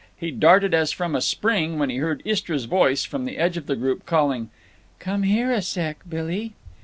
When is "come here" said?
4.97-5.51